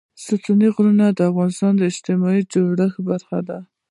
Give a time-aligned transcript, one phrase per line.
[0.23, 3.57] ستوني غرونه د افغانستان د اجتماعي جوړښت برخه ده.